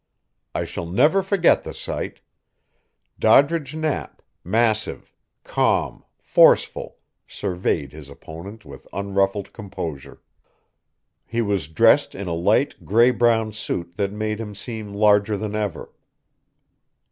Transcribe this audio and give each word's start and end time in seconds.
I 0.55 0.65
shall 0.65 0.87
never 0.87 1.21
forget 1.21 1.61
the 1.63 1.75
sight. 1.75 2.21
Doddridge 3.19 3.75
Knapp, 3.75 4.23
massive, 4.43 5.13
calm, 5.43 6.03
forceful, 6.19 6.97
surveyed 7.27 7.91
his 7.91 8.09
opponent 8.09 8.65
with 8.65 8.87
unruffled 8.93 9.53
composure. 9.53 10.23
He 11.27 11.43
was 11.43 11.67
dressed 11.67 12.15
in 12.15 12.25
a 12.27 12.33
light 12.33 12.83
gray 12.83 13.11
brown 13.11 13.51
suit 13.51 13.95
that 13.97 14.11
made 14.11 14.39
him 14.39 14.55
seem 14.55 14.91
larger 14.91 15.37
than 15.37 15.53
ever. 15.53 15.93